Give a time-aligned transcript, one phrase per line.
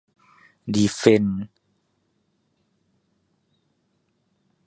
[0.73, 1.43] ดีเฟนส์